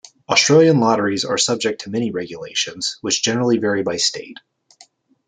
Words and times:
Australian 0.27 0.79
lotteries 0.79 1.25
are 1.25 1.37
subject 1.37 1.81
to 1.81 1.91
many 1.91 2.09
regulations, 2.09 2.97
which 3.01 3.21
generally 3.21 3.59
vary 3.59 3.83
by 3.83 3.97
state. 3.97 4.39